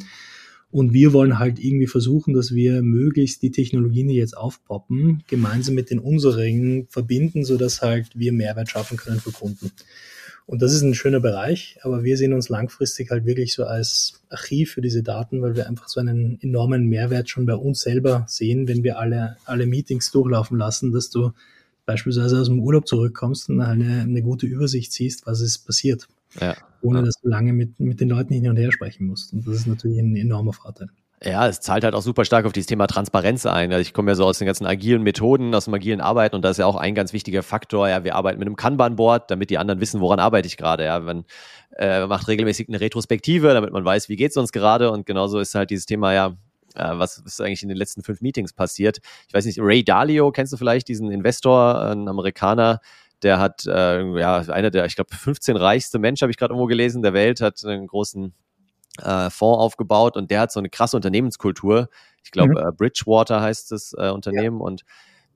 [0.70, 5.77] Und wir wollen halt irgendwie versuchen, dass wir möglichst die Technologien, die jetzt aufpoppen, gemeinsam
[5.77, 9.70] mit den unseren verbinden, so dass halt wir Mehrwert schaffen können für Kunden.
[10.46, 14.20] Und das ist ein schöner Bereich, aber wir sehen uns langfristig halt wirklich so als
[14.28, 18.26] Archiv für diese Daten, weil wir einfach so einen enormen Mehrwert schon bei uns selber
[18.28, 21.33] sehen, wenn wir alle, alle Meetings durchlaufen lassen, dass du
[21.87, 26.09] beispielsweise aus dem Urlaub zurückkommst und eine, eine gute Übersicht siehst, was ist passiert.
[26.38, 27.04] Ja, ohne ja.
[27.07, 29.33] dass du lange mit, mit den Leuten hin und her sprechen musst.
[29.33, 30.88] Und das ist natürlich ein enormer Vorteil.
[31.22, 33.72] Ja, es zahlt halt auch super stark auf dieses Thema Transparenz ein.
[33.72, 36.42] Also ich komme ja so aus den ganzen agilen Methoden, aus dem agilen Arbeiten und
[36.42, 39.48] da ist ja auch ein ganz wichtiger Faktor, ja, wir arbeiten mit einem Kanban-Board, damit
[39.48, 40.85] die anderen wissen, woran arbeite ich gerade.
[40.85, 41.24] Ja, man
[41.77, 45.38] äh, macht regelmäßig eine Retrospektive, damit man weiß, wie geht es uns gerade und genauso
[45.38, 46.37] ist halt dieses Thema ja,
[46.74, 48.98] äh, was ist eigentlich in den letzten fünf Meetings passiert.
[49.29, 52.81] Ich weiß nicht, Ray Dalio, kennst du vielleicht diesen Investor, ein Amerikaner,
[53.22, 56.66] der hat, äh, ja, einer der, ich glaube, 15 reichste Mensch, habe ich gerade irgendwo
[56.66, 58.35] gelesen, der Welt, hat einen großen
[59.02, 61.88] äh, Fonds aufgebaut und der hat so eine krasse Unternehmenskultur.
[62.22, 62.68] Ich glaube, mhm.
[62.68, 64.64] äh, Bridgewater heißt das äh, Unternehmen ja.
[64.64, 64.85] und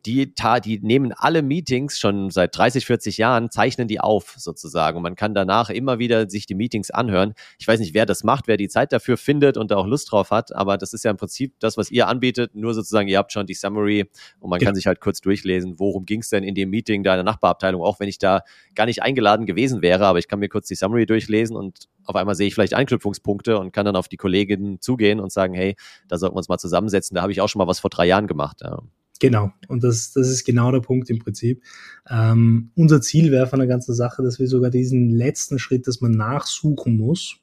[0.09, 0.33] die,
[0.65, 4.97] die nehmen alle Meetings schon seit 30, 40 Jahren, zeichnen die auf sozusagen.
[4.97, 7.35] Und man kann danach immer wieder sich die Meetings anhören.
[7.59, 10.11] Ich weiß nicht, wer das macht, wer die Zeit dafür findet und da auch Lust
[10.11, 12.55] drauf hat, aber das ist ja im Prinzip das, was ihr anbietet.
[12.55, 14.09] Nur sozusagen, ihr habt schon die Summary
[14.41, 14.67] und man ja.
[14.67, 17.25] kann sich halt kurz durchlesen, worum ging es denn in dem Meeting da in der
[17.25, 18.41] Nachbarabteilung, auch wenn ich da
[18.75, 22.17] gar nicht eingeladen gewesen wäre, aber ich kann mir kurz die Summary durchlesen und auf
[22.17, 25.77] einmal sehe ich vielleicht Anknüpfungspunkte und kann dann auf die Kolleginnen zugehen und sagen, hey,
[26.09, 27.15] da sollten wir uns mal zusammensetzen.
[27.15, 28.63] Da habe ich auch schon mal was vor drei Jahren gemacht.
[28.63, 28.79] Ja.
[29.21, 31.63] Genau, und das, das ist genau der Punkt im Prinzip.
[32.09, 36.01] Ähm, unser Ziel wäre von der ganzen Sache, dass wir sogar diesen letzten Schritt, dass
[36.01, 37.37] man nachsuchen muss,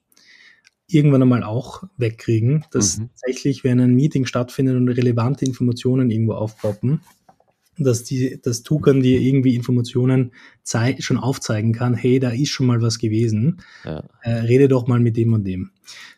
[0.88, 3.08] irgendwann einmal auch wegkriegen, dass mhm.
[3.08, 7.00] tatsächlich, wenn ein Meeting stattfindet und relevante Informationen irgendwo aufpoppen,
[7.78, 10.32] dass die, das Tukan dir irgendwie Informationen
[10.98, 14.02] schon aufzeigen kann, hey, da ist schon mal was gewesen, ja.
[14.22, 15.72] äh, rede doch mal mit dem und dem.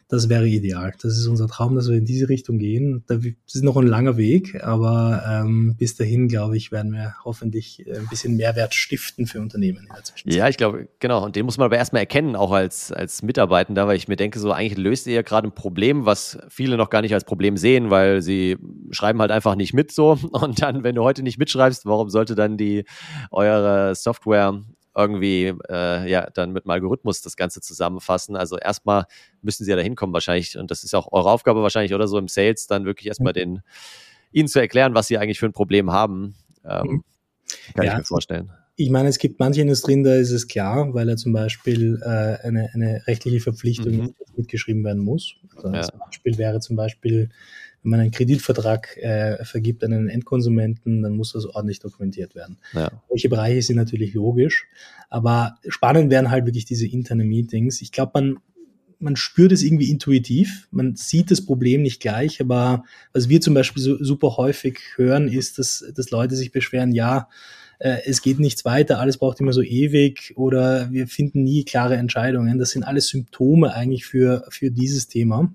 [0.09, 0.94] Das wäre ideal.
[1.03, 3.05] Das ist unser Traum, dass wir in diese Richtung gehen.
[3.07, 3.18] Das
[3.53, 8.07] ist noch ein langer Weg, aber ähm, bis dahin, glaube ich, werden wir hoffentlich ein
[8.09, 10.38] bisschen Mehrwert stiften für Unternehmen in der Zwischenzeit.
[10.38, 11.25] Ja, ich glaube, genau.
[11.25, 14.38] Und den muss man aber erstmal erkennen, auch als, als Mitarbeitender, weil ich mir denke,
[14.38, 17.59] so eigentlich löst ihr ja gerade ein Problem, was viele noch gar nicht als Problem
[17.59, 18.57] sehen, weil sie
[18.90, 20.18] schreiben halt einfach nicht mit so.
[20.33, 22.85] Und dann, wenn du heute nicht mitschreibst, warum sollte dann die
[23.31, 24.62] eure Software
[24.99, 28.37] irgendwie äh, ja dann mit dem Algorithmus das Ganze zusammenfassen.
[28.37, 29.05] Also erstmal
[29.41, 32.19] müssen sie ja da hinkommen wahrscheinlich, und das ist auch eure Aufgabe wahrscheinlich oder so
[32.19, 33.35] im Sales, dann wirklich erstmal mhm.
[33.35, 33.63] den
[34.33, 36.35] ihnen zu erklären, was sie eigentlich für ein Problem haben.
[36.65, 37.05] Ähm, mhm.
[37.75, 38.51] kann ja, ich mir vorstellen.
[38.77, 42.47] Ich meine, es gibt manche Industrien, da ist es klar, weil er zum Beispiel äh,
[42.47, 44.15] eine, eine rechtliche Verpflichtung mhm.
[44.37, 45.35] mitgeschrieben werden muss.
[45.57, 45.81] Also ja.
[45.81, 47.31] Ein Beispiel wäre zum Beispiel
[47.88, 52.59] wenn man einen Kreditvertrag äh, vergibt an einen Endkonsumenten, dann muss das ordentlich dokumentiert werden.
[52.74, 52.90] Ja.
[53.09, 54.66] Solche Bereiche sind natürlich logisch,
[55.09, 57.81] aber spannend wären halt wirklich diese internen Meetings.
[57.81, 58.37] Ich glaube, man,
[58.98, 63.55] man spürt es irgendwie intuitiv, man sieht das Problem nicht gleich, aber was wir zum
[63.55, 67.29] Beispiel so, super häufig hören, ist, dass, dass Leute sich beschweren, ja,
[67.79, 71.96] äh, es geht nichts weiter, alles braucht immer so ewig oder wir finden nie klare
[71.96, 72.59] Entscheidungen.
[72.59, 75.51] Das sind alles Symptome eigentlich für, für dieses Thema.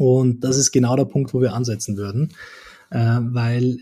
[0.00, 2.32] Und das ist genau der Punkt, wo wir ansetzen würden,
[2.88, 3.80] äh, weil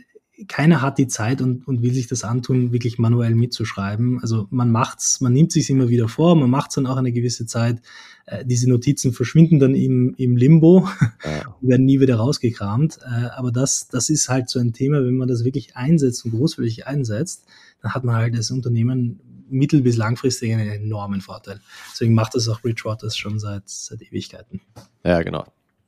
[0.48, 4.18] keiner hat die Zeit und, und will sich das antun, wirklich manuell mitzuschreiben.
[4.20, 7.46] Also man macht's, man nimmt sich immer wieder vor, man macht's dann auch eine gewisse
[7.46, 7.80] Zeit.
[8.26, 10.88] Äh, diese Notizen verschwinden dann im, im Limbo
[11.24, 11.54] ja.
[11.60, 12.98] und werden nie wieder rausgekramt.
[13.04, 16.32] Äh, aber das, das ist halt so ein Thema, wenn man das wirklich einsetzt und
[16.32, 17.44] großflächig einsetzt,
[17.80, 21.60] dann hat man halt das Unternehmen mittel- bis langfristig einen enormen Vorteil.
[21.92, 24.60] Deswegen macht das auch Bridgewater schon seit, seit Ewigkeiten.
[25.04, 25.46] Ja, genau.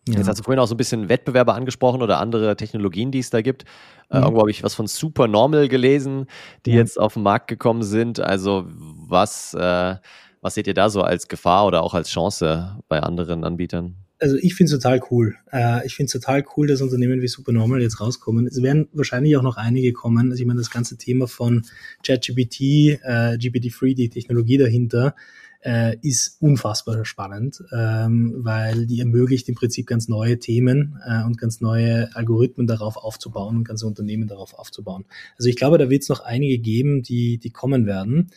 [0.08, 0.18] Ja.
[0.18, 3.30] Jetzt hast du vorhin auch so ein bisschen Wettbewerber angesprochen oder andere Technologien, die es
[3.30, 3.64] da gibt.
[4.10, 4.22] Äh, mhm.
[4.24, 6.26] irgendwo habe ich was von Supernormal gelesen,
[6.66, 6.78] die mhm.
[6.78, 8.18] jetzt auf den Markt gekommen sind.
[8.18, 9.96] Also was, äh,
[10.40, 13.96] was seht ihr da so als Gefahr oder auch als Chance bei anderen Anbietern?
[14.20, 15.36] Also ich finde es total cool.
[15.50, 18.46] Äh, ich finde es total cool, dass Unternehmen wie Supernormal jetzt rauskommen.
[18.46, 20.30] Es werden wahrscheinlich auch noch einige kommen.
[20.30, 21.64] Also ich meine, das ganze Thema von
[22.06, 22.60] ChatGPT,
[23.02, 25.14] äh, GPT-3, die Technologie dahinter,
[25.60, 31.38] äh, ist unfassbar spannend, ähm, weil die ermöglicht im Prinzip ganz neue Themen äh, und
[31.38, 35.04] ganz neue Algorithmen darauf aufzubauen und ganze Unternehmen darauf aufzubauen.
[35.36, 38.30] Also ich glaube, da wird es noch einige geben, die, die kommen werden.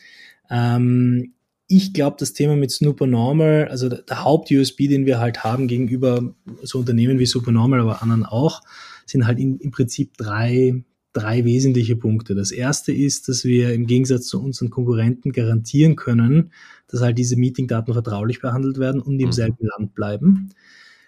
[0.49, 1.33] Ähm,
[1.67, 6.79] ich glaube, das Thema mit Supernormal, also der, Haupt-USB, den wir halt haben gegenüber so
[6.79, 8.61] Unternehmen wie Supernormal, aber anderen auch,
[9.05, 12.35] sind halt in, im Prinzip drei, drei wesentliche Punkte.
[12.35, 16.51] Das erste ist, dass wir im Gegensatz zu unseren Konkurrenten garantieren können,
[16.87, 19.33] dass halt diese Meetingdaten vertraulich behandelt werden und im mhm.
[19.33, 20.49] selben Land bleiben.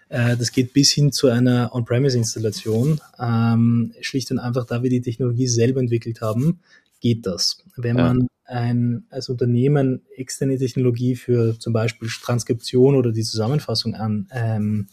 [0.09, 3.01] Äh, das geht bis hin zu einer On-Premise-Installation.
[3.19, 6.59] Ähm, schlicht und einfach, da wir die Technologie selber entwickelt haben,
[7.01, 7.63] geht das.
[7.75, 8.03] Wenn ja.
[8.03, 14.87] man ein, als Unternehmen externe Technologie für zum Beispiel Transkription oder die Zusammenfassung an, ähm,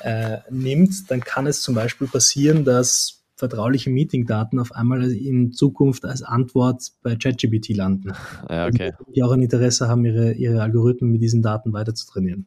[0.00, 6.04] äh, nimmt, dann kann es zum Beispiel passieren, dass vertrauliche Meetingdaten auf einmal in Zukunft
[6.04, 8.12] als Antwort bei ChatGPT landen.
[8.50, 8.92] Ja, okay.
[9.14, 12.46] Die auch ein Interesse haben, ihre, ihre Algorithmen mit diesen Daten weiter zu trainieren.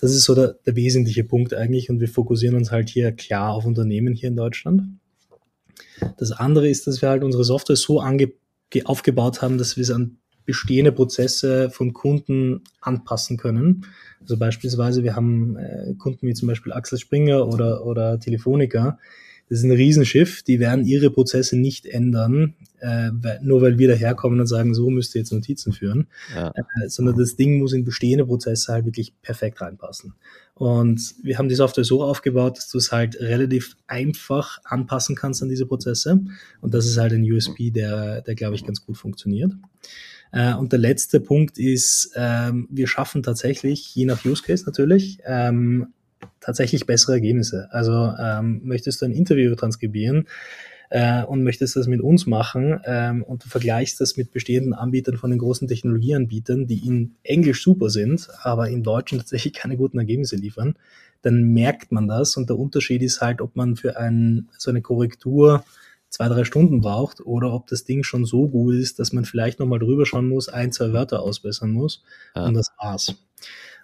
[0.00, 3.52] Das ist so der, der wesentliche Punkt eigentlich und wir fokussieren uns halt hier klar
[3.52, 4.82] auf Unternehmen hier in Deutschland.
[6.18, 8.32] Das andere ist, dass wir halt unsere Software so ange
[8.84, 13.84] aufgebaut haben, dass wir es an bestehende Prozesse von Kunden anpassen können.
[14.20, 18.98] Also beispielsweise, wir haben äh, Kunden wie zum Beispiel Axel Springer oder, oder Telefonica.
[19.48, 23.10] Das ist ein Riesenschiff, die werden ihre Prozesse nicht ändern, äh,
[23.42, 26.48] nur weil wir daherkommen und sagen, so müsst ihr jetzt Notizen führen, ja.
[26.48, 30.14] äh, sondern das Ding muss in bestehende Prozesse halt wirklich perfekt reinpassen.
[30.54, 35.42] Und wir haben die Software so aufgebaut, dass du es halt relativ einfach anpassen kannst
[35.42, 36.24] an diese Prozesse.
[36.60, 39.52] Und das ist halt ein USB, der, der glaube ich, ganz gut funktioniert.
[40.32, 45.18] Äh, und der letzte Punkt ist, ähm, wir schaffen tatsächlich, je nach Use Case natürlich,
[45.24, 45.88] ähm,
[46.40, 47.68] tatsächlich bessere Ergebnisse.
[47.70, 50.26] Also ähm, möchtest du ein Interview transkribieren
[50.90, 55.16] äh, und möchtest das mit uns machen ähm, und du vergleichst das mit bestehenden Anbietern
[55.16, 59.98] von den großen Technologieanbietern, die in Englisch super sind, aber in Deutschen tatsächlich keine guten
[59.98, 60.76] Ergebnisse liefern,
[61.22, 64.82] dann merkt man das und der Unterschied ist halt, ob man für ein, so eine
[64.82, 65.64] Korrektur
[66.08, 69.58] zwei, drei Stunden braucht oder ob das Ding schon so gut ist, dass man vielleicht
[69.58, 72.02] nochmal drüber schauen muss, ein, zwei Wörter ausbessern muss
[72.34, 72.46] ja.
[72.46, 73.14] und das war's.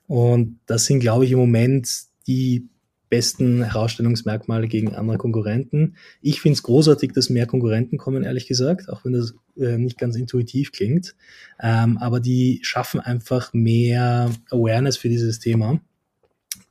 [0.07, 1.88] Und das sind, glaube ich, im Moment
[2.27, 2.69] die
[3.09, 5.97] besten Herausstellungsmerkmale gegen andere Konkurrenten.
[6.23, 9.99] Ich finde es großartig, dass mehr Konkurrenten kommen, ehrlich gesagt, auch wenn das äh, nicht
[9.99, 11.15] ganz intuitiv klingt.
[11.61, 15.81] Ähm, aber die schaffen einfach mehr Awareness für dieses Thema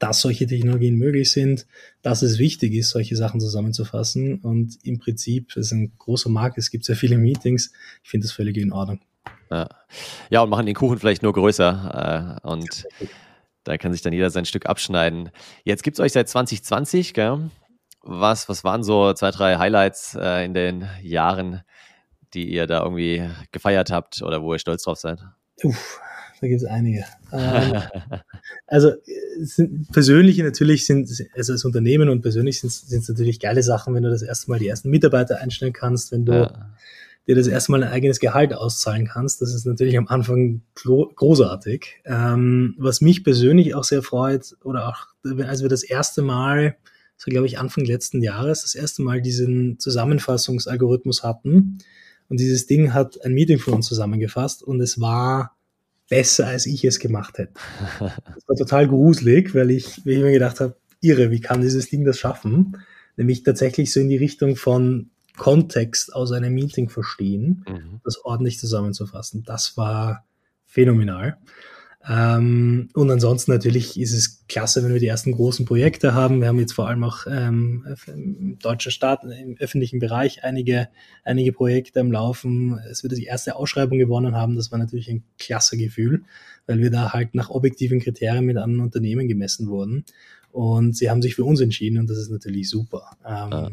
[0.02, 1.68] dass solche Technologien möglich sind,
[2.02, 4.40] dass es wichtig ist, solche Sachen zusammenzufassen.
[4.40, 7.72] Und im Prinzip ist ein großer Markt, es gibt sehr viele Meetings.
[8.04, 9.00] Ich finde das völlig in Ordnung.
[9.52, 9.70] Ja.
[10.32, 12.40] ja, und machen den Kuchen vielleicht nur größer.
[12.44, 12.88] Äh, und
[13.63, 15.30] da kann sich dann jeder sein Stück abschneiden.
[15.63, 17.50] Jetzt gibt es euch seit 2020, gell?
[18.02, 21.62] Was, was waren so zwei, drei Highlights äh, in den Jahren,
[22.34, 25.19] die ihr da irgendwie gefeiert habt oder wo ihr stolz drauf seid?
[25.63, 26.00] Uff,
[26.39, 27.06] da gibt es einige.
[27.32, 27.84] Ähm,
[28.67, 28.93] also
[29.39, 34.04] sind, persönliche natürlich sind, also als Unternehmen und persönlich sind es natürlich geile Sachen, wenn
[34.04, 36.71] du das erste Mal die ersten Mitarbeiter einstellen kannst, wenn du ja.
[37.27, 39.41] Dir das erste Mal ein eigenes Gehalt auszahlen kannst.
[39.41, 42.01] Das ist natürlich am Anfang großartig.
[42.05, 45.07] Ähm, was mich persönlich auch sehr freut, oder auch
[45.45, 46.77] als wir das erste Mal,
[47.17, 51.77] so glaube ich Anfang letzten Jahres, das erste Mal diesen Zusammenfassungsalgorithmus hatten.
[52.27, 55.55] Und dieses Ding hat ein Meeting für uns zusammengefasst und es war
[56.10, 57.53] besser, als ich es gemacht hätte.
[57.99, 61.89] Das war total gruselig, weil ich, weil ich mir gedacht habe, irre, wie kann dieses
[61.89, 62.77] Ding das schaffen?
[63.15, 68.02] Nämlich tatsächlich so in die Richtung von Kontext aus einem Meeting verstehen, mhm.
[68.04, 69.44] das ordentlich zusammenzufassen.
[69.44, 70.26] Das war
[70.65, 71.38] phänomenal.
[72.10, 76.41] Ähm, und ansonsten natürlich ist es klasse, wenn wir die ersten großen Projekte haben.
[76.41, 80.89] Wir haben jetzt vor allem auch ähm, im deutschen Staat, im öffentlichen Bereich einige,
[81.24, 82.80] einige Projekte am Laufen.
[82.89, 84.56] Es wird die erste Ausschreibung gewonnen haben.
[84.56, 86.24] Das war natürlich ein klasse Gefühl,
[86.65, 90.06] weil wir da halt nach objektiven Kriterien mit anderen Unternehmen gemessen wurden.
[90.52, 93.15] Und sie haben sich für uns entschieden und das ist natürlich super.
[93.24, 93.72] Ähm, ah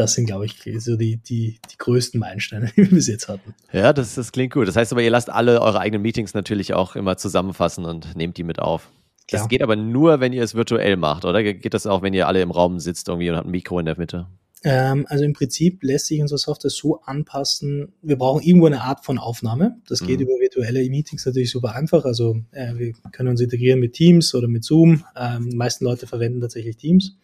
[0.00, 3.54] das sind, glaube ich, so die, die, die größten Meilensteine, die wir bis jetzt hatten.
[3.72, 4.66] Ja, das, das klingt gut.
[4.66, 8.36] Das heißt aber, ihr lasst alle eure eigenen Meetings natürlich auch immer zusammenfassen und nehmt
[8.36, 8.88] die mit auf.
[9.30, 11.44] Das geht aber nur, wenn ihr es virtuell macht, oder?
[11.44, 13.86] Geht das auch, wenn ihr alle im Raum sitzt irgendwie und habt ein Mikro in
[13.86, 14.26] der Mitte?
[14.64, 17.92] Ähm, also im Prinzip lässt sich unsere Software so anpassen.
[18.02, 19.76] Wir brauchen irgendwo eine Art von Aufnahme.
[19.88, 20.26] Das geht mhm.
[20.26, 22.04] über virtuelle Meetings natürlich super einfach.
[22.04, 25.04] Also äh, wir können uns integrieren mit Teams oder mit Zoom.
[25.16, 27.16] Ähm, die meisten Leute verwenden tatsächlich Teams.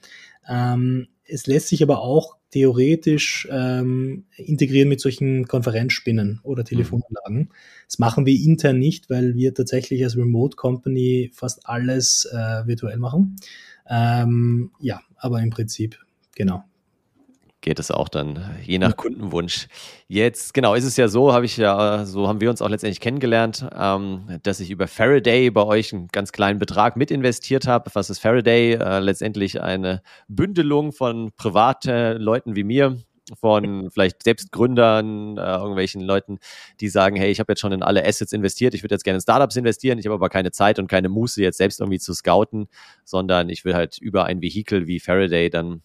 [0.48, 6.66] Ähm, es lässt sich aber auch theoretisch ähm, integrieren mit solchen Konferenzspinnen oder mhm.
[6.66, 7.50] Telefonanlagen.
[7.86, 12.98] Das machen wir intern nicht, weil wir tatsächlich als Remote Company fast alles äh, virtuell
[12.98, 13.36] machen.
[13.88, 15.98] Ähm, ja, aber im Prinzip,
[16.34, 16.64] genau,
[17.66, 19.66] geht es auch dann je nach Kundenwunsch.
[20.06, 23.00] Jetzt, genau, ist es ja so, habe ich ja, so haben wir uns auch letztendlich
[23.00, 27.90] kennengelernt, ähm, dass ich über Faraday bei euch einen ganz kleinen Betrag mit investiert habe.
[27.94, 28.74] Was ist Faraday?
[28.74, 32.98] Äh, letztendlich eine Bündelung von privaten Leuten wie mir,
[33.34, 36.38] von vielleicht Selbstgründern, äh, irgendwelchen Leuten,
[36.80, 39.16] die sagen, hey, ich habe jetzt schon in alle Assets investiert, ich würde jetzt gerne
[39.16, 42.14] in Startups investieren, ich habe aber keine Zeit und keine Muße, jetzt selbst irgendwie zu
[42.14, 42.68] scouten,
[43.04, 45.82] sondern ich will halt über ein Vehikel wie Faraday dann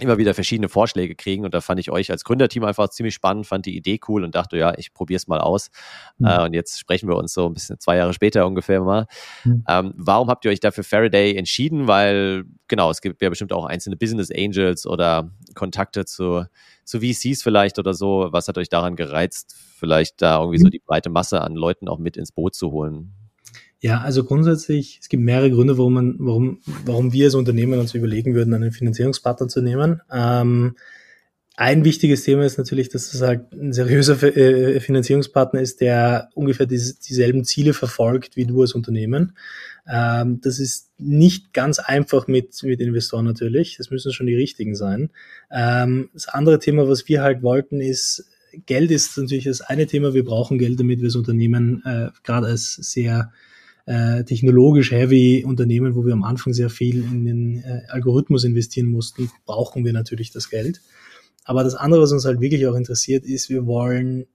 [0.00, 1.44] immer wieder verschiedene Vorschläge kriegen.
[1.44, 4.34] Und da fand ich euch als Gründerteam einfach ziemlich spannend, fand die Idee cool und
[4.34, 5.70] dachte, ja, ich probiere es mal aus.
[6.18, 6.26] Mhm.
[6.26, 9.06] Äh, und jetzt sprechen wir uns so ein bisschen zwei Jahre später ungefähr mal.
[9.44, 9.64] Mhm.
[9.68, 11.88] Ähm, warum habt ihr euch dafür Faraday entschieden?
[11.88, 16.44] Weil, genau, es gibt ja bestimmt auch einzelne Business Angels oder Kontakte zu,
[16.84, 18.28] zu VCs vielleicht oder so.
[18.30, 20.72] Was hat euch daran gereizt, vielleicht da irgendwie so mhm.
[20.72, 23.15] die breite Masse an Leuten auch mit ins Boot zu holen?
[23.86, 27.94] Ja, also grundsätzlich, es gibt mehrere Gründe, warum man, warum, warum wir als Unternehmen uns
[27.94, 30.00] überlegen würden, einen Finanzierungspartner zu nehmen.
[30.12, 30.74] Ähm,
[31.54, 36.66] ein wichtiges Thema ist natürlich, dass es halt ein seriöser äh, Finanzierungspartner ist, der ungefähr
[36.66, 39.36] dieselben Ziele verfolgt wie du als Unternehmen.
[39.88, 43.76] Ähm, das ist nicht ganz einfach mit, mit Investoren natürlich.
[43.76, 45.10] Das müssen schon die richtigen sein.
[45.52, 48.28] Ähm, das andere Thema, was wir halt wollten, ist,
[48.66, 50.12] Geld ist natürlich das eine Thema.
[50.12, 53.30] Wir brauchen Geld, damit wir das Unternehmen äh, gerade als sehr
[53.86, 58.90] äh, technologisch heavy Unternehmen, wo wir am Anfang sehr viel in den äh, Algorithmus investieren
[58.90, 60.80] mussten, brauchen wir natürlich das Geld.
[61.44, 64.26] Aber das andere, was uns halt wirklich auch interessiert, ist, wir wollen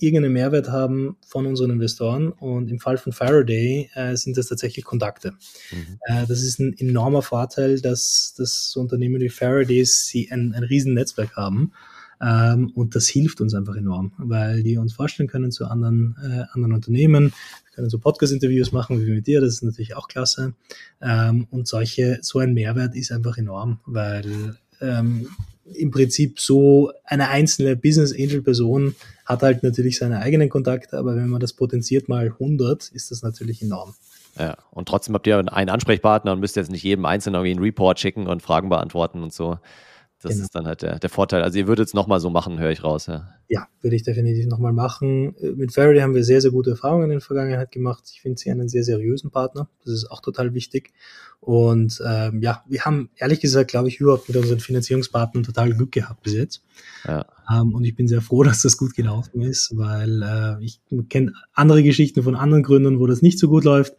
[0.00, 2.30] irgendeinen Mehrwert haben von unseren Investoren.
[2.30, 5.32] Und im Fall von Faraday äh, sind das tatsächlich Kontakte.
[5.70, 5.98] Mhm.
[6.02, 10.94] Äh, das ist ein enormer Vorteil, dass das Unternehmen wie Faraday sie ein, ein riesen
[10.94, 11.72] Netzwerk haben.
[12.20, 16.44] Ähm, und das hilft uns einfach enorm, weil die uns vorstellen können zu anderen, äh,
[16.52, 17.32] anderen Unternehmen.
[17.78, 20.52] Können so Podcast-Interviews machen wie mit dir, das ist natürlich auch klasse.
[21.00, 25.28] Ähm, und solche, so ein Mehrwert ist einfach enorm, weil ähm,
[25.64, 31.14] im Prinzip so eine einzelne Business Angel Person hat halt natürlich seine eigenen Kontakte, aber
[31.14, 33.94] wenn man das potenziert mal 100, ist das natürlich enorm.
[34.36, 37.62] Ja, und trotzdem habt ihr einen Ansprechpartner und müsst jetzt nicht jedem Einzelnen irgendwie einen
[37.62, 39.60] Report schicken und Fragen beantworten und so.
[40.20, 40.44] Das genau.
[40.44, 41.42] ist dann halt der, der Vorteil.
[41.42, 43.06] Also ihr würdet es nochmal so machen, höre ich raus.
[43.06, 45.36] Ja, ja würde ich definitiv nochmal machen.
[45.56, 48.10] Mit Faraday haben wir sehr, sehr gute Erfahrungen in der Vergangenheit gemacht.
[48.12, 49.68] Ich finde sie einen sehr seriösen Partner.
[49.84, 50.92] Das ist auch total wichtig.
[51.40, 55.92] Und ähm, ja, wir haben ehrlich gesagt, glaube ich, überhaupt mit unseren Finanzierungspartnern total Glück
[55.92, 56.64] gehabt bis jetzt.
[57.06, 57.24] Ja.
[57.48, 61.32] Ähm, und ich bin sehr froh, dass das gut gelaufen ist, weil äh, ich kenne
[61.54, 63.94] andere Geschichten von anderen Gründern, wo das nicht so gut läuft.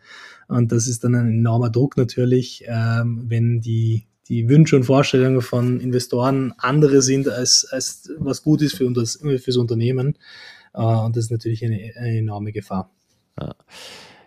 [0.50, 5.42] Und das ist dann ein enormer Druck natürlich, ähm, wenn die die Wünsche und Vorstellungen
[5.42, 10.18] von Investoren andere sind, als, als was gut ist für das, fürs Unternehmen.
[10.74, 12.92] Äh, und das ist natürlich eine, eine enorme Gefahr.
[13.40, 13.56] Ja.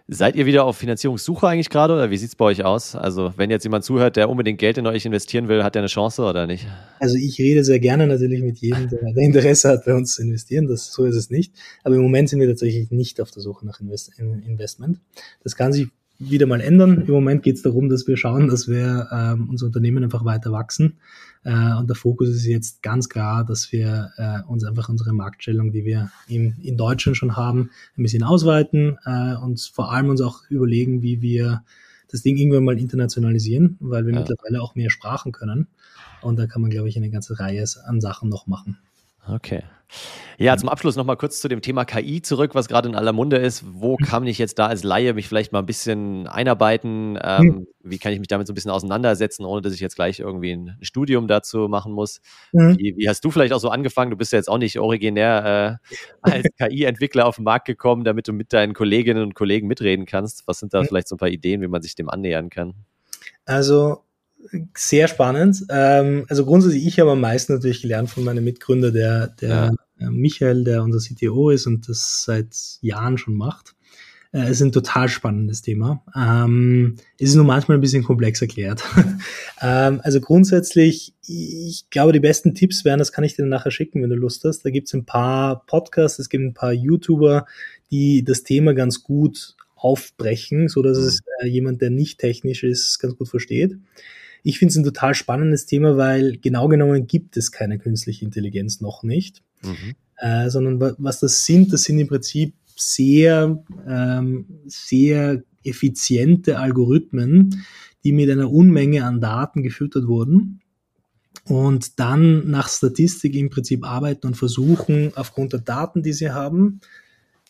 [0.09, 2.97] Seid ihr wieder auf Finanzierungssuche eigentlich gerade oder wie sieht es bei euch aus?
[2.97, 5.89] Also wenn jetzt jemand zuhört, der unbedingt Geld in euch investieren will, hat der eine
[5.89, 6.67] Chance oder nicht?
[6.99, 10.23] Also ich rede sehr gerne natürlich mit jedem, der, der Interesse hat, bei uns zu
[10.23, 10.67] investieren.
[10.67, 11.55] Das, so ist es nicht.
[11.85, 15.01] Aber im Moment sind wir tatsächlich nicht auf der Suche nach Invest Investment.
[15.45, 15.89] Das kann sich
[16.31, 17.05] wieder mal ändern.
[17.07, 20.53] Im Moment geht es darum, dass wir schauen, dass wir ähm, unser Unternehmen einfach weiter
[20.53, 20.99] wachsen.
[21.45, 25.73] Äh, und der Fokus ist jetzt ganz klar, dass wir äh, uns einfach unsere Marktstellung,
[25.73, 30.21] die wir in, in Deutschland schon haben, ein bisschen ausweiten äh, und vor allem uns
[30.21, 31.65] auch überlegen, wie wir
[32.11, 34.21] das Ding irgendwann mal internationalisieren, weil wir ja.
[34.21, 35.69] mittlerweile auch mehr Sprachen können.
[36.21, 38.79] Und da kann man, glaube ich, eine ganze Reihe an Sachen noch machen.
[39.29, 39.63] Okay.
[40.39, 43.37] Ja, zum Abschluss nochmal kurz zu dem Thema KI zurück, was gerade in aller Munde
[43.37, 43.65] ist.
[43.67, 44.05] Wo mhm.
[44.05, 47.19] kann ich jetzt da als Laie mich vielleicht mal ein bisschen einarbeiten?
[47.23, 47.67] Ähm, mhm.
[47.83, 50.53] Wie kann ich mich damit so ein bisschen auseinandersetzen, ohne dass ich jetzt gleich irgendwie
[50.53, 52.21] ein Studium dazu machen muss?
[52.53, 52.79] Mhm.
[52.79, 54.11] Wie, wie, hast du vielleicht auch so angefangen?
[54.11, 58.27] Du bist ja jetzt auch nicht originär äh, als KI-Entwickler auf den Markt gekommen, damit
[58.27, 60.47] du mit deinen Kolleginnen und Kollegen mitreden kannst.
[60.47, 62.75] Was sind da vielleicht so ein paar Ideen, wie man sich dem annähern kann?
[63.45, 64.03] Also
[64.75, 65.65] sehr spannend.
[65.69, 70.11] Ähm, also grundsätzlich, ich habe am meisten natürlich gelernt von meinem Mitgründer, der, der ja.
[70.11, 73.75] Michael, der unser CTO ist und das seit Jahren schon macht.
[74.33, 76.03] Äh, es ist ein total spannendes Thema.
[76.17, 78.83] Ähm, es ist nur manchmal ein bisschen komplex erklärt.
[79.63, 84.03] ähm, also grundsätzlich, ich glaube, die besten Tipps wären, das kann ich dir nachher schicken,
[84.03, 84.65] wenn du Lust hast.
[84.65, 87.47] Da gibt es ein paar Podcasts, es gibt ein paar YouTuber,
[87.91, 91.47] die das Thema ganz gut aufbrechen, so dass es mhm.
[91.47, 93.77] äh, jemand, der nicht technisch ist, ganz gut versteht.
[94.43, 98.81] Ich finde es ein total spannendes Thema, weil genau genommen gibt es keine künstliche Intelligenz
[98.81, 99.95] noch nicht, mhm.
[100.17, 107.65] äh, sondern was das sind, das sind im Prinzip sehr, ähm, sehr effiziente Algorithmen,
[108.05, 110.61] die mit einer Unmenge an Daten gefüttert wurden
[111.45, 116.81] und dann nach Statistik im Prinzip arbeiten und versuchen, aufgrund der Daten, die sie haben,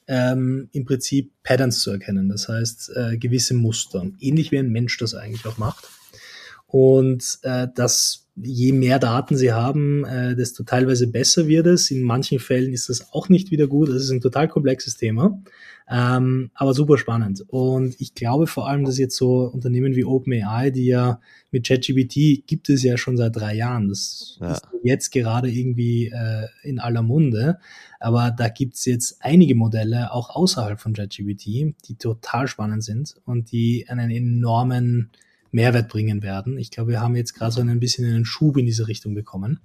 [0.09, 4.99] ähm, im Prinzip Patterns zu erkennen, das heißt äh, gewisse Muster, ähnlich wie ein Mensch
[4.99, 5.89] das eigentlich auch macht.
[6.73, 11.91] Und äh, dass je mehr Daten sie haben, äh, desto teilweise besser wird es.
[11.91, 13.91] In manchen Fällen ist das auch nicht wieder gut.
[13.91, 15.39] Das ist ein total komplexes Thema,
[15.87, 17.45] ähm, aber super spannend.
[17.47, 22.47] Und ich glaube vor allem, dass jetzt so Unternehmen wie OpenAI, die ja mit ChatGPT
[22.47, 23.91] gibt es ja schon seit drei Jahren.
[23.91, 24.53] Das ja.
[24.53, 27.59] ist jetzt gerade irgendwie äh, in aller Munde.
[28.01, 33.53] Aber da gibt's jetzt einige Modelle, auch außerhalb von ChatGPT, die total spannend sind und
[33.53, 35.11] die einen enormen
[35.53, 36.59] Mehrwert bringen werden.
[36.59, 39.61] Ich glaube, wir haben jetzt gerade so ein bisschen einen Schub in diese Richtung bekommen.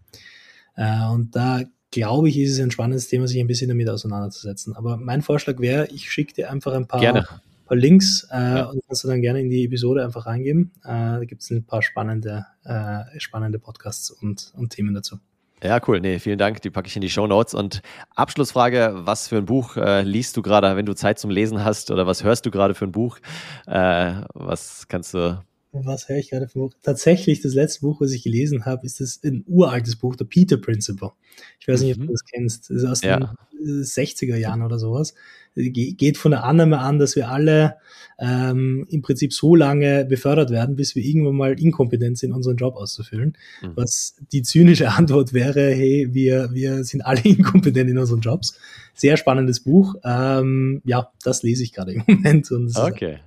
[0.76, 4.76] Äh, und da glaube ich, ist es ein spannendes Thema, sich ein bisschen damit auseinanderzusetzen.
[4.76, 8.66] Aber mein Vorschlag wäre, ich schicke dir einfach ein paar, paar Links äh, ja.
[8.66, 10.72] und kannst du dann gerne in die Episode einfach reingeben.
[10.84, 15.18] Äh, da gibt es ein paar spannende, äh, spannende Podcasts und, und Themen dazu.
[15.64, 16.00] Ja, cool.
[16.02, 16.62] Nee, vielen Dank.
[16.62, 17.56] Die packe ich in die Show Notes.
[17.56, 17.82] Und
[18.16, 21.90] Abschlussfrage: Was für ein Buch äh, liest du gerade, wenn du Zeit zum Lesen hast?
[21.90, 23.18] Oder was hörst du gerade für ein Buch?
[23.66, 25.42] Äh, was kannst du
[25.86, 26.74] was höre ich gerade für Buch?
[26.84, 30.58] Tatsächlich, das letzte Buch, was ich gelesen habe, ist das ein uraltes Buch, der Peter
[30.58, 31.12] Principle.
[31.60, 32.12] Ich weiß nicht, ob du mhm.
[32.12, 32.70] das kennst.
[32.70, 33.20] Das ist aus ja.
[33.20, 35.14] den 60er Jahren oder sowas.
[35.56, 37.78] Geht von der Annahme an, dass wir alle
[38.20, 42.76] ähm, im Prinzip so lange befördert werden, bis wir irgendwann mal inkompetent sind, unseren Job
[42.76, 43.38] auszufüllen.
[43.62, 43.72] Mhm.
[43.76, 48.60] Was die zynische Antwort wäre, hey, wir, wir sind alle inkompetent in unseren Jobs.
[48.94, 49.96] Sehr spannendes Buch.
[50.04, 52.52] Ähm, ja, das lese ich gerade im Moment.
[52.52, 53.20] Und okay.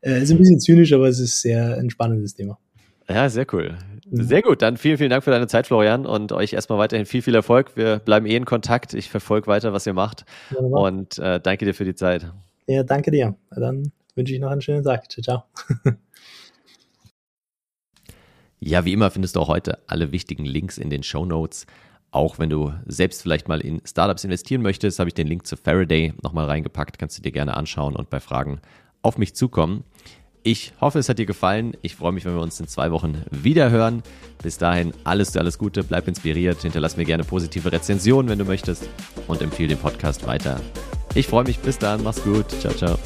[0.00, 2.58] Äh, ist ein bisschen zynisch, aber es ist sehr ein spannendes Thema.
[3.08, 3.76] Ja, sehr cool.
[4.10, 4.22] Mhm.
[4.22, 4.62] Sehr gut.
[4.62, 7.76] Dann vielen, vielen Dank für deine Zeit, Florian, und euch erstmal weiterhin viel, viel Erfolg.
[7.76, 8.94] Wir bleiben eh in Kontakt.
[8.94, 10.24] Ich verfolge weiter, was ihr macht.
[10.50, 12.30] Ja, und äh, danke dir für die Zeit.
[12.66, 13.34] Ja, danke dir.
[13.50, 15.10] Dann wünsche ich noch einen schönen Tag.
[15.10, 15.44] Ciao, ciao.
[18.60, 21.66] ja, wie immer findest du auch heute alle wichtigen Links in den Show Notes.
[22.10, 25.56] Auch wenn du selbst vielleicht mal in Startups investieren möchtest, habe ich den Link zu
[25.56, 26.98] Faraday nochmal reingepackt.
[26.98, 28.60] Kannst du dir gerne anschauen und bei Fragen
[29.08, 29.84] auf mich zukommen.
[30.44, 31.76] Ich hoffe, es hat dir gefallen.
[31.82, 34.02] Ich freue mich, wenn wir uns in zwei Wochen wieder hören.
[34.42, 38.88] Bis dahin alles, alles Gute, bleib inspiriert, hinterlass mir gerne positive Rezensionen, wenn du möchtest
[39.26, 40.60] und empfehle den Podcast weiter.
[41.14, 42.98] Ich freue mich, bis dann, mach's gut, ciao, ciao.